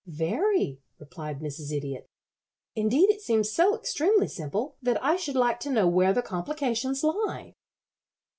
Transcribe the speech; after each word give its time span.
"Very," 0.07 0.81
replied 0.97 1.41
Mrs. 1.41 1.71
Idiot. 1.71 2.09
"Indeed, 2.75 3.11
it 3.11 3.21
seems 3.21 3.51
so 3.51 3.75
extremely 3.75 4.27
simple 4.27 4.75
that 4.81 4.97
I 4.99 5.15
should 5.15 5.35
like 5.35 5.59
to 5.59 5.69
know 5.69 5.87
where 5.87 6.11
the 6.11 6.23
complications 6.23 7.03
lie." 7.03 7.53